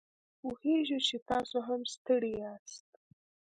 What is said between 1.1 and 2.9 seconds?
تاسو هم ستړي یاست